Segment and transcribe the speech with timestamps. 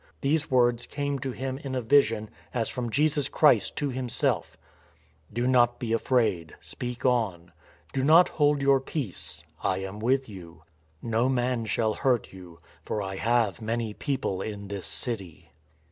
[0.21, 4.57] These words came to him, in a vision, as from Jesus Christ to himself:
[4.93, 7.51] '* Do not be afraid: speak on.
[7.93, 9.43] Do not hold your peace.
[9.61, 10.63] I am with you.
[11.03, 12.59] No man shall hurt you.
[12.83, 15.51] For I have many people in this city."